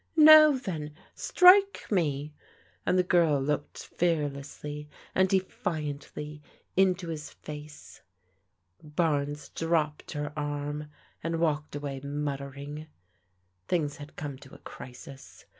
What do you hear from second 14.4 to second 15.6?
a crisis.